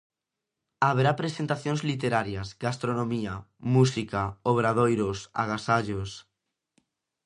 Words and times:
Haberá 0.87 1.11
presentacións 1.21 1.81
literarias, 1.89 2.47
gastronomía, 2.65 3.33
música, 3.75 4.21
obradoiros, 4.51 5.19
agasallos... 5.43 6.11